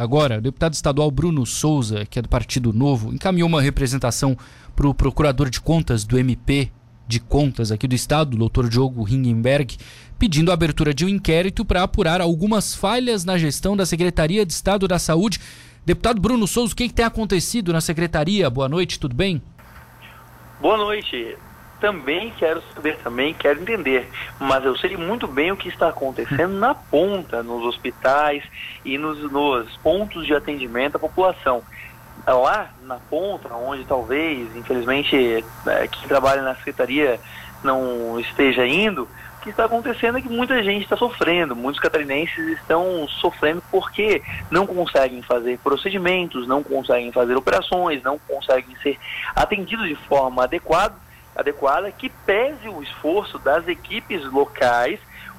agora, 0.00 0.38
o 0.38 0.40
deputado 0.40 0.72
estadual 0.72 1.10
Bruno 1.10 1.44
Souza, 1.44 2.06
que 2.06 2.18
é 2.18 2.22
do 2.22 2.28
Partido 2.28 2.72
Novo, 2.72 3.12
encaminhou 3.12 3.48
uma 3.48 3.60
representação 3.60 4.36
para 4.74 4.88
o 4.88 4.94
procurador 4.94 5.50
de 5.50 5.60
contas 5.60 6.04
do 6.04 6.18
MP 6.18 6.70
de 7.06 7.20
Contas 7.20 7.72
aqui 7.72 7.88
do 7.88 7.94
Estado, 7.94 8.34
o 8.34 8.38
doutor 8.38 8.68
Diogo 8.68 9.02
Ringenberg, 9.02 9.76
pedindo 10.18 10.50
a 10.50 10.54
abertura 10.54 10.94
de 10.94 11.04
um 11.04 11.08
inquérito 11.08 11.64
para 11.64 11.82
apurar 11.82 12.20
algumas 12.20 12.74
falhas 12.74 13.24
na 13.24 13.36
gestão 13.36 13.76
da 13.76 13.84
Secretaria 13.84 14.46
de 14.46 14.52
Estado 14.52 14.86
da 14.88 14.98
Saúde. 14.98 15.40
Deputado 15.84 16.20
Bruno 16.20 16.46
Souza, 16.46 16.72
o 16.72 16.76
que, 16.76 16.88
que 16.88 16.94
tem 16.94 17.04
acontecido 17.04 17.72
na 17.72 17.80
Secretaria? 17.80 18.48
Boa 18.48 18.68
noite, 18.68 18.98
tudo 18.98 19.14
bem? 19.14 19.42
Boa 20.60 20.76
noite 20.76 21.36
também 21.80 22.32
quero 22.38 22.62
saber, 22.74 22.98
também 22.98 23.34
quero 23.34 23.60
entender, 23.60 24.08
mas 24.38 24.64
eu 24.64 24.76
sei 24.76 24.96
muito 24.96 25.26
bem 25.26 25.50
o 25.50 25.56
que 25.56 25.68
está 25.68 25.88
acontecendo 25.88 26.52
na 26.52 26.74
ponta, 26.74 27.42
nos 27.42 27.64
hospitais 27.64 28.44
e 28.84 28.98
nos, 28.98 29.18
nos 29.30 29.76
pontos 29.78 30.26
de 30.26 30.34
atendimento 30.34 30.96
à 30.96 30.98
população. 30.98 31.62
Lá 32.26 32.70
na 32.82 32.96
ponta, 32.96 33.52
onde 33.54 33.84
talvez, 33.84 34.54
infelizmente, 34.54 35.16
é, 35.66 35.88
quem 35.88 36.06
trabalha 36.06 36.42
na 36.42 36.54
secretaria 36.54 37.18
não 37.64 38.20
esteja 38.20 38.66
indo, 38.66 39.08
o 39.38 39.42
que 39.42 39.48
está 39.48 39.64
acontecendo 39.64 40.18
é 40.18 40.20
que 40.20 40.28
muita 40.28 40.62
gente 40.62 40.82
está 40.82 40.98
sofrendo, 40.98 41.56
muitos 41.56 41.80
catarinenses 41.80 42.58
estão 42.58 43.08
sofrendo 43.08 43.62
porque 43.70 44.22
não 44.50 44.66
conseguem 44.66 45.22
fazer 45.22 45.58
procedimentos, 45.60 46.46
não 46.46 46.62
conseguem 46.62 47.10
fazer 47.10 47.34
operações, 47.34 48.02
não 48.02 48.18
conseguem 48.18 48.76
ser 48.82 48.98
atendidos 49.34 49.88
de 49.88 49.94
forma 49.94 50.44
adequada 50.44 50.94
adequada 51.34 51.90
que 51.90 52.08
pese 52.08 52.68
o 52.68 52.82
esforço 52.82 53.38
das 53.38 53.66
equipes 53.68 54.24
locais, 54.30 54.98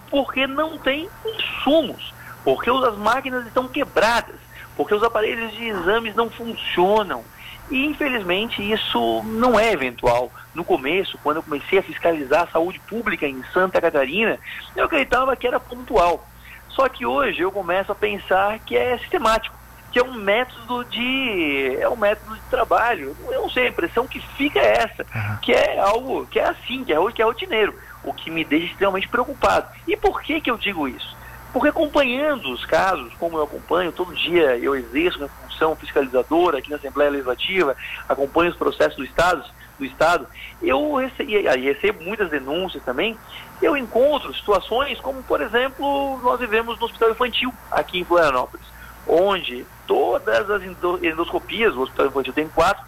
porque 0.09 0.45
não 0.48 0.77
tem 0.77 1.09
insumos, 1.26 2.13
porque 2.44 2.70
as 2.70 2.98
máquinas 2.98 3.45
estão 3.45 3.68
quebradas, 3.68 4.35
porque 4.76 4.94
os 4.94 5.04
aparelhos 5.04 5.52
de 5.54 5.66
exames 5.66 6.16
não 6.16 6.30
funcionam. 6.30 7.23
E 7.70 7.85
infelizmente 7.85 8.62
isso 8.62 9.24
não 9.24 9.57
é 9.57 9.71
eventual. 9.71 10.29
No 10.54 10.66
começo, 10.66 11.18
quando 11.24 11.38
eu 11.38 11.43
comecei 11.43 11.79
a 11.79 11.84
fiscalizar 11.84 12.44
a 12.44 12.48
saúde 12.48 12.79
pública 12.79 13.26
em 13.26 13.41
Santa 13.54 13.79
Catarina, 13.79 14.38
eu 14.76 14.85
acreditava 14.85 15.35
que 15.38 15.48
era 15.48 15.60
pontual. 15.60 16.27
Só 16.68 16.90
que 16.90 17.05
hoje 17.05 17.41
eu 17.41 17.51
começo 17.51 17.91
a 17.91 17.96
pensar 17.96 18.60
que 18.60 18.76
é 18.76 18.98
sistemático 18.98 19.55
que 19.92 20.00
é 20.00 20.04
um 20.04 20.14
método 20.14 20.86
de 20.86 21.78
é 21.80 21.90
um 21.90 21.98
método 21.98 22.36
de 22.36 22.42
trabalho. 22.50 23.16
Eu 23.30 23.42
não 23.42 23.50
sei, 23.50 23.68
a 23.68 23.70
impressão 23.70 24.08
que 24.08 24.20
fica 24.38 24.60
é 24.60 24.84
essa, 24.84 25.04
uhum. 25.04 25.38
que 25.42 25.52
é 25.52 25.80
algo 25.80 26.26
que 26.28 26.40
é 26.40 26.48
assim, 26.48 26.84
que 26.84 26.94
é, 26.94 27.12
que 27.12 27.22
é 27.22 27.26
rotineiro, 27.26 27.76
o 28.04 28.14
que 28.14 28.32
me 28.32 28.46
deixa 28.46 28.68
extremamente 28.68 29.10
preocupado. 29.10 29.68
E 29.88 29.98
por 29.98 30.22
que 30.22 30.40
que 30.40 30.50
eu 30.50 30.58
digo 30.58 30.88
isso? 30.88 31.16
Porque 31.52 31.68
acompanhando 31.68 32.52
os 32.52 32.66
casos, 32.66 33.14
como 33.20 33.38
eu 33.38 33.44
acompanho, 33.44 33.92
todo 33.92 34.16
dia 34.16 34.58
eu 34.58 34.74
exerço 34.74 35.18
minha 35.18 35.30
função 35.30 35.76
fiscalizadora 35.76 36.60
aqui 36.60 36.70
na 36.70 36.78
Assembleia 36.78 37.12
Legislativa, 37.12 37.76
acompanho 38.08 38.52
os 38.52 38.58
processos 38.58 38.96
do 38.96 39.04
Estado, 39.04 39.44
do 39.78 39.84
Estado, 39.84 40.26
eu 40.62 40.96
recebo, 40.96 41.30
recebo 41.30 42.04
muitas 42.04 42.30
denúncias 42.30 42.82
também, 42.84 43.18
eu 43.62 43.76
encontro 43.76 44.34
situações 44.34 45.00
como, 45.02 45.22
por 45.24 45.42
exemplo, 45.42 46.20
nós 46.24 46.40
vivemos 46.40 46.80
no 46.80 46.86
Hospital 46.86 47.12
Infantil 47.12 47.54
aqui 47.70 48.00
em 48.00 48.06
Florianópolis 48.06 48.72
onde 49.07 49.66
todas 49.88 50.49
as 50.49 50.62
endoscopias, 50.63 51.76
o 51.76 51.82
hospital 51.82 52.07
infantil 52.07 52.34
tem 52.34 52.48
quatro, 52.48 52.84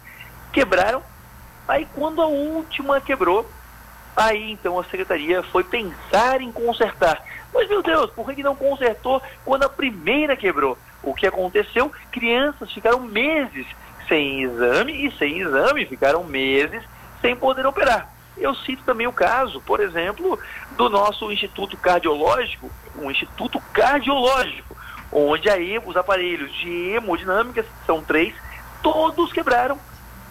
quebraram. 0.52 1.02
Aí 1.66 1.86
quando 1.94 2.22
a 2.22 2.26
última 2.26 3.00
quebrou, 3.00 3.48
aí 4.16 4.52
então 4.52 4.78
a 4.78 4.84
secretaria 4.84 5.42
foi 5.42 5.64
pensar 5.64 6.40
em 6.40 6.52
consertar. 6.52 7.22
Mas 7.52 7.68
meu 7.68 7.82
Deus, 7.82 8.10
por 8.10 8.32
que 8.32 8.42
não 8.42 8.56
consertou 8.56 9.22
quando 9.44 9.64
a 9.64 9.68
primeira 9.68 10.36
quebrou? 10.36 10.76
O 11.02 11.14
que 11.14 11.26
aconteceu? 11.26 11.92
Crianças 12.10 12.72
ficaram 12.72 13.00
meses 13.00 13.66
sem 14.08 14.42
exame 14.42 15.06
e 15.06 15.12
sem 15.12 15.40
exame 15.40 15.86
ficaram 15.86 16.24
meses 16.24 16.82
sem 17.20 17.34
poder 17.34 17.66
operar. 17.66 18.12
Eu 18.36 18.54
cito 18.54 18.82
também 18.84 19.06
o 19.06 19.12
caso, 19.12 19.60
por 19.60 19.80
exemplo, 19.80 20.38
do 20.72 20.88
nosso 20.88 21.30
Instituto 21.30 21.76
Cardiológico, 21.76 22.70
um 22.98 23.10
Instituto 23.10 23.60
Cardiológico, 23.72 24.73
onde 25.10 25.48
aí 25.48 25.80
os 25.84 25.96
aparelhos 25.96 26.52
de 26.54 26.90
hemodinâmica, 26.90 27.64
são 27.86 28.02
três, 28.02 28.34
todos 28.82 29.32
quebraram, 29.32 29.78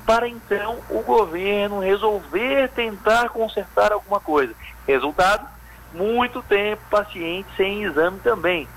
para 0.06 0.28
então 0.28 0.78
o 0.89 1.01
governo 1.01 1.79
resolver 1.79 2.69
tentar 2.69 3.29
consertar 3.29 3.91
alguma 3.91 4.19
coisa. 4.19 4.53
Resultado, 4.85 5.47
muito 5.94 6.41
tempo 6.44 6.81
paciente 6.89 7.47
sem 7.56 7.83
exame 7.83 8.19
também. 8.19 8.67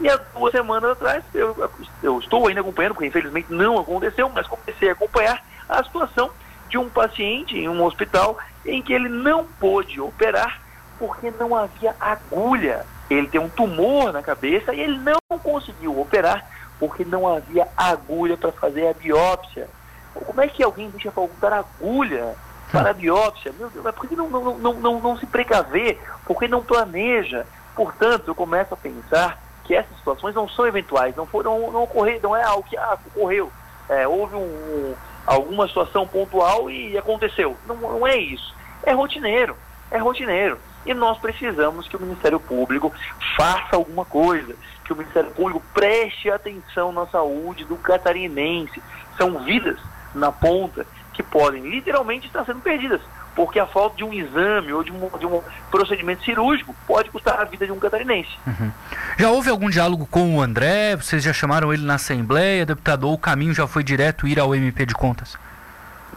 E 0.00 0.08
há 0.08 0.16
duas 0.16 0.52
semanas 0.52 0.90
atrás, 0.90 1.24
eu, 1.32 1.70
eu 2.02 2.18
estou 2.18 2.46
ainda 2.46 2.60
acompanhando, 2.60 2.94
porque 2.94 3.06
infelizmente 3.06 3.52
não 3.52 3.78
aconteceu, 3.78 4.28
mas 4.28 4.46
comecei 4.46 4.90
a 4.90 4.92
acompanhar 4.92 5.42
a 5.68 5.82
situação 5.82 6.30
de 6.68 6.76
um 6.76 6.88
paciente 6.88 7.56
em 7.56 7.68
um 7.68 7.82
hospital 7.82 8.36
em 8.66 8.82
que 8.82 8.92
ele 8.92 9.08
não 9.08 9.44
pôde 9.44 10.00
operar 10.00 10.60
porque 10.98 11.30
não 11.38 11.54
havia 11.54 11.94
agulha 12.00 12.86
ele 13.10 13.28
tem 13.28 13.40
um 13.40 13.48
tumor 13.48 14.12
na 14.12 14.22
cabeça 14.22 14.74
e 14.74 14.80
ele 14.80 14.98
não 14.98 15.38
conseguiu 15.38 16.00
operar 16.00 16.44
porque 16.78 17.04
não 17.04 17.28
havia 17.28 17.68
agulha 17.76 18.36
para 18.36 18.52
fazer 18.52 18.88
a 18.88 18.94
biópsia. 18.94 19.68
Como 20.14 20.40
é 20.40 20.48
que 20.48 20.62
alguém 20.62 20.90
deixa 20.90 21.10
faltar 21.10 21.52
agulha 21.52 22.34
para 22.70 22.90
a 22.90 22.94
biópsia? 22.94 23.52
Meu 23.58 23.68
Deus, 23.70 23.84
mas 23.84 23.94
por 23.94 24.08
que 24.08 24.16
não, 24.16 24.28
não, 24.28 24.58
não, 24.58 24.74
não, 24.74 25.00
não 25.00 25.18
se 25.18 25.26
precaver? 25.26 26.00
Por 26.24 26.38
que 26.38 26.48
não 26.48 26.62
planeja? 26.62 27.46
Portanto, 27.74 28.28
eu 28.28 28.34
começo 28.34 28.74
a 28.74 28.76
pensar 28.76 29.42
que 29.64 29.74
essas 29.74 29.96
situações 29.96 30.34
não 30.34 30.48
são 30.48 30.66
eventuais, 30.66 31.16
não 31.16 31.26
foram, 31.26 31.72
não 31.72 31.82
ocorreram, 31.84 32.20
não 32.22 32.36
é 32.36 32.42
algo 32.42 32.68
que 32.68 32.76
ah, 32.76 32.98
ocorreu. 33.06 33.50
É, 33.88 34.06
houve 34.06 34.36
um, 34.36 34.94
alguma 35.26 35.66
situação 35.66 36.06
pontual 36.06 36.70
e 36.70 36.96
aconteceu. 36.96 37.56
Não, 37.66 37.76
não 37.76 38.06
é 38.06 38.16
isso. 38.16 38.54
É 38.82 38.92
rotineiro. 38.92 39.56
É 39.90 39.98
rotineiro. 39.98 40.58
E 40.86 40.92
nós 40.92 41.18
precisamos 41.18 41.88
que 41.88 41.96
o 41.96 42.00
Ministério 42.00 42.38
Público 42.38 42.92
faça 43.36 43.76
alguma 43.76 44.04
coisa, 44.04 44.54
que 44.84 44.92
o 44.92 44.96
Ministério 44.96 45.30
Público 45.30 45.62
preste 45.72 46.30
atenção 46.30 46.92
na 46.92 47.06
saúde 47.06 47.64
do 47.64 47.76
catarinense. 47.76 48.82
São 49.16 49.42
vidas 49.44 49.78
na 50.14 50.30
ponta 50.30 50.86
que 51.12 51.22
podem 51.22 51.62
literalmente 51.62 52.26
estar 52.26 52.44
sendo 52.44 52.60
perdidas, 52.60 53.00
porque 53.34 53.58
a 53.58 53.66
falta 53.66 53.96
de 53.96 54.04
um 54.04 54.12
exame 54.12 54.72
ou 54.72 54.82
de 54.82 54.92
um, 54.92 55.08
de 55.18 55.26
um 55.26 55.40
procedimento 55.70 56.24
cirúrgico 56.24 56.74
pode 56.86 57.08
custar 57.10 57.40
a 57.40 57.44
vida 57.44 57.64
de 57.64 57.72
um 57.72 57.78
catarinense. 57.78 58.30
Uhum. 58.46 58.70
Já 59.18 59.30
houve 59.30 59.48
algum 59.48 59.70
diálogo 59.70 60.06
com 60.06 60.36
o 60.36 60.42
André? 60.42 60.96
Vocês 60.96 61.22
já 61.22 61.32
chamaram 61.32 61.72
ele 61.72 61.84
na 61.84 61.94
Assembleia, 61.94 62.66
deputado, 62.66 63.04
ou 63.04 63.14
o 63.14 63.18
caminho 63.18 63.54
já 63.54 63.66
foi 63.66 63.84
direto 63.84 64.26
ir 64.26 64.38
ao 64.38 64.54
MP 64.54 64.84
de 64.84 64.94
Contas? 64.94 65.38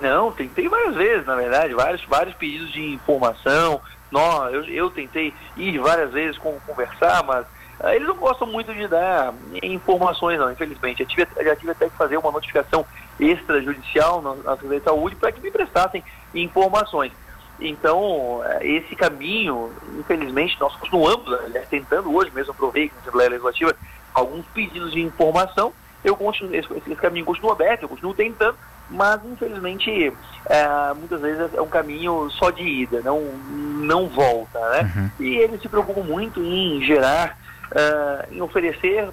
Não, 0.02 0.32
tentei 0.32 0.68
várias 0.68 0.96
vezes, 0.96 1.26
na 1.26 1.36
verdade, 1.36 1.74
vários, 1.74 2.04
vários 2.06 2.36
pedidos 2.36 2.72
de 2.72 2.94
informação, 2.94 3.82
nós, 4.12 4.54
eu, 4.54 4.64
eu 4.66 4.90
tentei 4.90 5.34
ir 5.56 5.78
várias 5.80 6.12
vezes 6.12 6.38
com, 6.38 6.58
conversar, 6.66 7.24
mas 7.24 7.46
uh, 7.80 7.90
eles 7.90 8.08
não 8.08 8.16
gostam 8.16 8.48
muito 8.48 8.74
de 8.74 8.88
dar 8.88 9.34
informações, 9.62 10.40
não, 10.40 10.52
infelizmente. 10.52 11.00
Já 11.00 11.06
tive, 11.06 11.28
já 11.44 11.56
tive 11.56 11.72
até 11.72 11.90
que 11.90 11.96
fazer 11.98 12.18
uma 12.18 12.32
notificação 12.32 12.86
extrajudicial 13.20 14.22
na, 14.22 14.36
na 14.36 14.52
Secretaria 14.52 14.80
de 14.80 14.86
Saúde 14.86 15.16
para 15.16 15.32
que 15.32 15.42
me 15.42 15.52
prestassem 15.52 16.04
informações. 16.34 17.12
Então, 17.60 18.42
eh, 18.46 18.68
esse 18.68 18.96
caminho, 18.96 19.72
infelizmente, 19.98 20.56
nós 20.60 20.76
continuamos 20.76 21.28
né, 21.50 21.66
tentando 21.70 22.16
hoje 22.16 22.32
mesmo, 22.32 22.52
aprovei 22.52 22.92
na 22.94 23.02
Assembleia 23.02 23.32
Legislativa 23.32 23.76
alguns 24.14 24.46
pedidos 24.48 24.92
de 24.92 25.02
informação. 25.02 25.74
Eu 26.04 26.16
continuo, 26.16 26.54
esse, 26.56 26.68
esse 26.74 26.96
caminho 26.96 27.26
continua 27.26 27.54
aberto, 27.54 27.84
eu 27.84 27.90
continuo 27.90 28.14
tentando, 28.14 28.58
mas 28.90 29.20
infelizmente 29.26 30.14
é, 30.46 30.94
muitas 30.96 31.20
vezes 31.22 31.54
é 31.54 31.62
um 31.62 31.68
caminho 31.68 32.30
só 32.32 32.50
de 32.52 32.64
ida, 32.64 33.02
não, 33.02 33.22
não 33.22 34.08
volta, 34.08 34.60
né? 34.72 34.92
Uhum. 34.96 35.26
E 35.26 35.38
eles 35.38 35.62
se 35.62 35.68
preocupam 35.68 36.04
muito 36.04 36.42
em 36.42 36.82
gerar, 36.86 37.38
uh, 37.72 38.34
em 38.34 38.42
oferecer, 38.42 39.10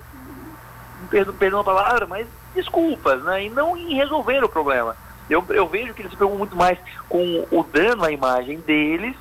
perdão, 1.11 1.35
perdão 1.35 1.61
a 1.61 1.65
palavra, 1.65 2.07
mas 2.07 2.27
desculpas, 2.55 3.23
né? 3.25 3.45
E 3.45 3.51
não 3.51 3.77
em 3.77 3.95
resolver 3.95 4.45
o 4.45 4.49
problema. 4.49 4.97
Eu, 5.29 5.45
eu 5.49 5.67
vejo 5.67 5.95
que 5.95 6.03
eles 6.03 6.13
se 6.13 6.17
preocupam 6.17 6.39
muito 6.39 6.57
mais 6.57 6.79
com 7.09 7.47
o 7.51 7.65
dano 7.65 8.05
à 8.05 8.13
imagem 8.13 8.61
deles 8.61 9.17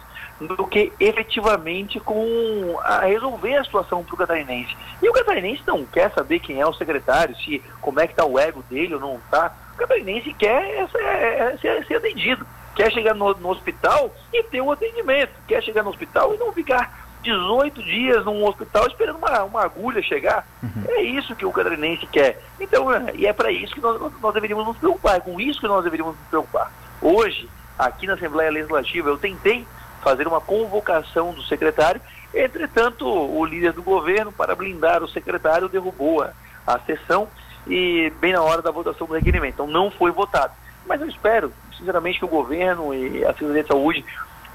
do 0.48 0.68
que 0.68 0.92
efetivamente 1.00 2.00
com 2.00 2.78
a 2.84 3.00
resolver 3.01 3.56
a 3.56 3.63
situação 3.63 4.04
para 4.04 4.16
o 4.16 4.18
catarinense. 4.18 4.75
E 5.01 5.10
o 5.10 5.13
catarinense 5.13 5.63
não 5.66 5.86
quer 5.86 6.12
saber 6.12 6.40
quem 6.40 6.60
é 6.60 6.66
o 6.66 6.74
secretário, 6.74 7.36
se 7.38 7.62
como 7.81 8.00
é 8.00 8.07
que 8.07 8.13
está 8.13 8.25
o 8.25 8.40
ego 8.40 8.63
dele 8.69 8.95
ou 8.95 9.00
não 9.00 9.16
está. 9.16 9.54
O 9.74 9.78
catarinense 9.78 10.34
quer 10.34 10.88
ser, 10.90 11.04
é, 11.04 11.57
ser, 11.57 11.86
ser 11.86 11.95
atendido, 11.95 12.45
quer 12.75 12.92
chegar 12.92 13.13
no, 13.13 13.34
no, 13.36 13.50
hospital 13.50 14.13
e 14.31 14.44
ter 14.44 14.62
o 14.62 14.66
um 14.66 14.72
atendimento, 14.72 15.31
quer 15.48 15.62
chegar 15.63 15.84
no 15.84 15.90
hospital 15.90 16.34
e 16.34 16.38
não 16.38 16.51
ficar 16.51 17.04
18 17.24 17.81
dias 17.81 18.25
num 18.25 18.46
hospital 18.46 18.86
esperando 18.88 19.18
uma, 19.18 19.44
uma 19.44 19.63
agulha 19.63 20.01
chegar. 20.01 20.46
Uhum. 20.62 20.84
É 20.89 21.01
isso 21.01 21.36
que 21.36 21.46
o 21.46 21.51
catarinense 21.51 22.06
quer. 22.07 22.42
Então, 22.60 22.92
é, 22.94 23.13
e 23.16 23.25
é 23.25 23.34
para 23.34 23.51
isso 23.51 23.74
que 23.74 23.81
nós, 23.81 24.00
nós 24.22 24.34
deveríamos 24.34 24.66
nos 24.66 24.78
preocupar, 24.78 25.18
é 25.18 25.19
com 25.19 25.39
isso 25.39 25.60
que 25.60 25.68
nós 25.68 25.84
deveríamos 25.84 26.16
nos 26.18 26.28
preocupar. 26.28 26.72
Hoje, 27.01 27.50
aqui 27.78 28.07
na 28.07 28.13
Assembleia 28.13 28.51
Legislativa, 28.51 29.10
eu 29.10 29.18
tentei 29.18 29.66
fazer 30.03 30.27
uma 30.27 30.41
convocação 30.41 31.33
do 31.33 31.41
secretário, 31.44 32.01
entretanto, 32.33 33.07
o 33.07 33.45
líder 33.45 33.71
do 33.73 33.81
governo, 33.81 34.31
para 34.31 34.55
blindar 34.55 35.01
o 35.01 35.07
secretário, 35.07 35.69
derrubou 35.69 36.21
a, 36.21 36.31
a 36.67 36.79
sessão 36.79 37.27
e 37.67 38.11
bem 38.19 38.33
na 38.33 38.41
hora 38.41 38.61
da 38.61 38.71
votação 38.71 39.07
do 39.07 39.13
requerimento. 39.13 39.53
Então 39.53 39.67
não 39.67 39.89
foi 39.89 40.11
votado. 40.11 40.53
Mas 40.85 41.01
eu 41.01 41.07
espero, 41.07 41.53
sinceramente, 41.77 42.19
que 42.19 42.25
o 42.25 42.29
governo 42.29 42.94
e 42.94 43.23
a 43.23 43.29
Secretaria 43.29 43.63
de 43.63 43.69
Saúde 43.69 44.05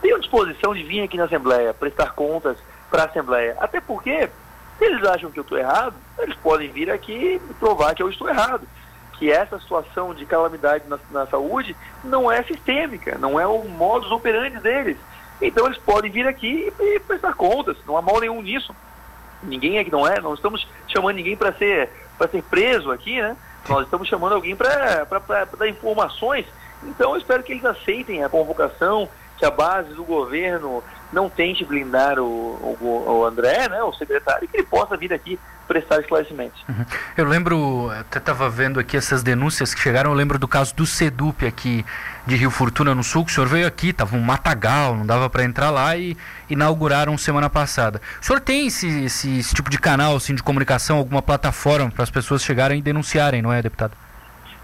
tenham 0.00 0.18
disposição 0.18 0.74
de 0.74 0.82
vir 0.82 1.02
aqui 1.02 1.16
na 1.16 1.24
Assembleia, 1.24 1.74
prestar 1.74 2.12
contas 2.12 2.58
para 2.90 3.02
a 3.02 3.06
Assembleia. 3.06 3.56
Até 3.58 3.80
porque, 3.80 4.28
se 4.78 4.84
eles 4.84 5.02
acham 5.04 5.30
que 5.30 5.38
eu 5.38 5.42
estou 5.42 5.58
errado, 5.58 5.94
eles 6.18 6.36
podem 6.36 6.70
vir 6.70 6.90
aqui 6.90 7.12
e 7.36 7.54
provar 7.54 7.94
que 7.94 8.02
eu 8.02 8.10
estou 8.10 8.28
errado. 8.28 8.62
Que 9.14 9.32
essa 9.32 9.58
situação 9.58 10.14
de 10.14 10.24
calamidade 10.26 10.84
na, 10.86 10.98
na 11.10 11.26
saúde 11.26 11.74
não 12.04 12.30
é 12.30 12.42
sistêmica, 12.44 13.18
não 13.18 13.40
é 13.40 13.46
o 13.46 13.64
modus 13.64 14.12
operandi 14.12 14.60
deles. 14.60 14.96
Então 15.40 15.67
eles 15.67 15.79
podem 15.79 16.11
vir 16.11 16.26
aqui 16.26 16.73
e 16.79 17.00
prestar 17.00 17.35
contas, 17.35 17.76
não 17.87 17.96
há 17.96 18.02
mal 18.02 18.20
nenhum 18.20 18.43
nisso. 18.43 18.75
Ninguém 19.43 19.79
aqui 19.79 19.90
não 19.90 20.06
é, 20.06 20.20
não 20.20 20.35
estamos 20.35 20.67
chamando 20.88 21.17
ninguém 21.17 21.37
para 21.37 21.52
ser, 21.52 21.90
ser 22.31 22.43
preso 22.43 22.90
aqui, 22.90 23.20
né? 23.20 23.37
Nós 23.69 23.85
estamos 23.85 24.08
chamando 24.08 24.35
alguém 24.35 24.56
para 24.56 25.06
dar 25.56 25.69
informações. 25.69 26.46
Então 26.82 27.12
eu 27.12 27.19
espero 27.19 27.43
que 27.43 27.52
eles 27.52 27.64
aceitem 27.64 28.25
a 28.25 28.29
convocação, 28.29 29.08
que 29.37 29.44
a 29.44 29.50
base 29.50 29.94
do 29.94 30.05
governo 30.05 30.82
não 31.12 31.28
tente 31.28 31.64
blindar 31.64 32.19
o, 32.19 32.25
o, 32.25 33.19
o 33.20 33.25
André, 33.25 33.69
né, 33.69 33.82
o 33.82 33.93
secretário, 33.93 34.46
que 34.46 34.56
ele 34.56 34.66
possa 34.66 34.96
vir 34.96 35.12
aqui 35.12 35.38
prestar 35.66 36.00
esclarecimentos. 36.00 36.62
Uhum. 36.69 36.84
Eu 37.16 37.26
lembro, 37.26 37.90
até 37.90 38.19
estava 38.19 38.49
vendo 38.49 38.81
aqui 38.81 38.96
essas 38.96 39.22
denúncias 39.22 39.75
que 39.75 39.81
chegaram, 39.81 40.10
eu 40.10 40.16
lembro 40.16 40.38
do 40.38 40.49
caso 40.49 40.75
do 40.75 40.87
Sedup 40.87 41.46
aqui 41.46 41.84
de 42.26 42.37
Rio 42.37 42.50
Fortuna 42.50 42.94
no 42.94 43.05
Sul, 43.05 43.25
que 43.25 43.31
o 43.31 43.34
senhor 43.34 43.46
veio 43.46 43.66
aqui, 43.66 43.90
estava 43.90 44.16
um 44.16 44.20
matagal, 44.20 44.96
não 44.96 45.05
dava 45.05 45.28
para 45.28 45.44
entrar 45.44 45.70
lá 45.70 45.96
e 45.96 46.16
inauguraram 46.49 47.16
semana 47.19 47.50
passada. 47.50 48.00
O 48.20 48.25
senhor 48.25 48.40
tem 48.40 48.66
esse, 48.66 49.05
esse, 49.05 49.38
esse 49.38 49.55
tipo 49.55 49.69
de 49.69 49.78
canal 49.78 50.16
assim, 50.16 50.34
de 50.34 50.43
comunicação, 50.43 50.96
alguma 50.96 51.20
plataforma 51.20 51.90
para 51.90 52.02
as 52.02 52.10
pessoas 52.10 52.43
chegarem 52.43 52.78
e 52.78 52.82
denunciarem, 52.82 53.43
não 53.43 53.52
é, 53.52 53.60
deputado? 53.60 53.93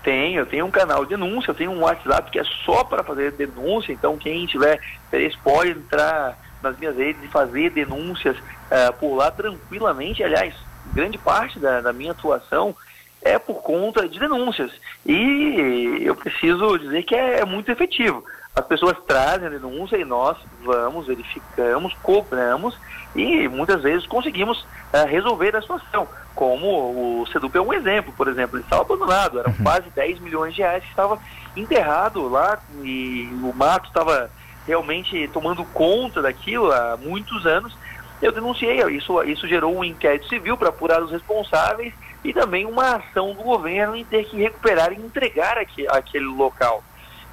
Tenho, 0.04 0.40
eu 0.40 0.46
tenho 0.46 0.66
um 0.66 0.70
canal 0.70 1.04
de 1.04 1.16
denúncia, 1.16 1.50
eu 1.50 1.54
tenho 1.54 1.70
um 1.70 1.80
WhatsApp 1.80 2.30
que 2.30 2.38
é 2.38 2.44
só 2.64 2.84
para 2.84 3.02
fazer 3.02 3.32
denúncia, 3.32 3.90
então 3.90 4.18
quem 4.18 4.46
tiver 4.46 4.78
interesse 5.08 5.36
pode 5.42 5.70
entrar 5.70 6.38
nas 6.62 6.78
minhas 6.78 6.96
redes 6.96 7.24
e 7.24 7.28
fazer 7.28 7.70
denúncias 7.70 8.36
uh, 8.36 8.92
por 9.00 9.16
lá 9.16 9.30
tranquilamente. 9.30 10.22
Aliás, 10.22 10.54
grande 10.92 11.16
parte 11.16 11.58
da, 11.58 11.80
da 11.80 11.92
minha 11.92 12.12
atuação 12.12 12.76
é 13.22 13.38
por 13.38 13.62
conta 13.62 14.06
de 14.06 14.18
denúncias. 14.18 14.70
E 15.06 16.00
eu 16.02 16.14
preciso 16.14 16.78
dizer 16.78 17.02
que 17.04 17.14
é, 17.14 17.40
é 17.40 17.44
muito 17.46 17.72
efetivo. 17.72 18.22
As 18.54 18.64
pessoas 18.66 18.96
trazem 19.06 19.46
a 19.46 19.50
denúncia 19.50 19.96
e 19.96 20.04
nós 20.04 20.36
vamos, 20.62 21.06
verificamos, 21.06 21.92
cobramos 22.02 22.78
e 23.14 23.48
muitas 23.48 23.82
vezes 23.82 24.06
conseguimos 24.06 24.60
uh, 24.62 25.06
resolver 25.08 25.56
a 25.56 25.60
situação. 25.60 26.06
Como 26.34 27.20
o 27.20 27.26
Sedup 27.26 27.56
é 27.56 27.60
um 27.60 27.72
exemplo, 27.72 28.12
por 28.16 28.28
exemplo, 28.28 28.56
ele 28.56 28.64
estava 28.64 28.82
abandonado, 28.82 29.40
eram 29.40 29.50
uhum. 29.50 29.64
quase 29.64 29.90
10 29.90 30.20
milhões 30.20 30.54
de 30.54 30.62
reais 30.62 30.82
que 30.84 30.90
estava 30.90 31.18
enterrado 31.56 32.28
lá 32.28 32.58
e 32.82 33.28
o 33.42 33.52
mato 33.54 33.88
estava 33.88 34.30
realmente 34.66 35.28
tomando 35.32 35.64
conta 35.66 36.22
daquilo 36.22 36.72
há 36.72 36.96
muitos 36.96 37.46
anos 37.46 37.76
eu 38.22 38.32
denunciei, 38.32 38.80
isso, 38.96 39.22
isso 39.24 39.46
gerou 39.46 39.76
um 39.76 39.84
inquérito 39.84 40.28
civil 40.28 40.56
para 40.56 40.70
apurar 40.70 41.02
os 41.02 41.10
responsáveis 41.10 41.92
e 42.24 42.32
também 42.32 42.64
uma 42.64 42.96
ação 42.96 43.34
do 43.34 43.42
governo 43.42 43.94
em 43.94 44.04
ter 44.04 44.24
que 44.24 44.36
recuperar 44.38 44.92
e 44.92 44.96
entregar 44.96 45.58
aqui, 45.58 45.86
aquele 45.88 46.24
local. 46.24 46.82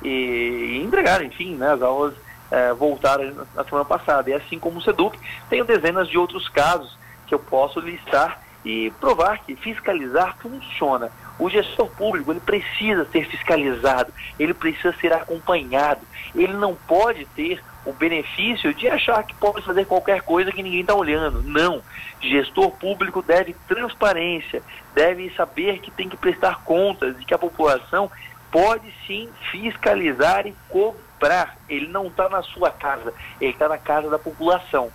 E, 0.03 0.07
e 0.07 0.83
entregar, 0.83 1.23
enfim, 1.23 1.55
né, 1.55 1.73
as 1.73 1.81
aulas 1.81 2.13
é, 2.49 2.73
voltaram 2.73 3.45
na 3.55 3.63
semana 3.63 3.85
passada. 3.85 4.29
E 4.29 4.33
assim 4.33 4.59
como 4.59 4.79
o 4.79 4.81
SEDUC, 4.81 5.17
tenho 5.49 5.65
dezenas 5.65 6.07
de 6.09 6.17
outros 6.17 6.49
casos 6.49 6.97
que 7.27 7.33
eu 7.33 7.39
posso 7.39 7.79
listar 7.79 8.41
e 8.63 8.91
provar 8.99 9.39
que 9.39 9.55
fiscalizar 9.55 10.37
funciona. 10.37 11.11
O 11.39 11.49
gestor 11.49 11.87
público 11.89 12.31
ele 12.31 12.39
precisa 12.39 13.05
ser 13.05 13.25
fiscalizado, 13.25 14.13
ele 14.37 14.53
precisa 14.53 14.93
ser 14.99 15.11
acompanhado, 15.13 16.01
ele 16.35 16.53
não 16.53 16.75
pode 16.75 17.25
ter 17.27 17.59
o 17.83 17.91
benefício 17.91 18.73
de 18.75 18.87
achar 18.87 19.23
que 19.23 19.33
pode 19.33 19.65
fazer 19.65 19.85
qualquer 19.85 20.21
coisa 20.21 20.51
que 20.51 20.61
ninguém 20.61 20.81
está 20.81 20.93
olhando. 20.93 21.41
Não. 21.41 21.81
Gestor 22.21 22.69
público 22.71 23.23
deve 23.23 23.55
transparência, 23.67 24.61
deve 24.93 25.31
saber 25.31 25.79
que 25.79 25.89
tem 25.89 26.07
que 26.07 26.17
prestar 26.17 26.63
contas 26.63 27.19
e 27.19 27.25
que 27.25 27.33
a 27.33 27.39
população 27.39 28.11
pode 28.51 28.93
sim 29.07 29.29
fiscalizar 29.51 30.45
e 30.45 30.55
cobrar. 30.69 31.55
Ele 31.69 31.87
não 31.87 32.07
está 32.07 32.29
na 32.29 32.43
sua 32.43 32.69
casa, 32.71 33.13
ele 33.39 33.51
está 33.51 33.67
na 33.67 33.77
casa 33.77 34.09
da 34.09 34.19
população. 34.19 34.91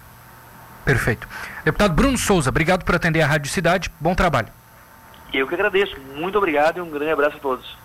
Perfeito. 0.84 1.26
Deputado 1.64 1.94
Bruno 1.94 2.16
Souza, 2.16 2.50
obrigado 2.50 2.84
por 2.84 2.94
atender 2.94 3.20
a 3.20 3.26
Rádio 3.26 3.50
Cidade. 3.50 3.90
Bom 3.98 4.14
trabalho. 4.14 4.48
Eu 5.32 5.46
que 5.48 5.54
agradeço. 5.54 5.96
Muito 6.14 6.38
obrigado 6.38 6.78
e 6.78 6.80
um 6.80 6.90
grande 6.90 7.12
abraço 7.12 7.36
a 7.36 7.40
todos. 7.40 7.76